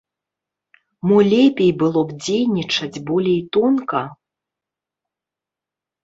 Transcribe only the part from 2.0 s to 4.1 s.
б дзейнічаць болей тонка?